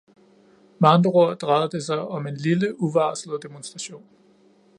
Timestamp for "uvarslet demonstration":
2.81-4.05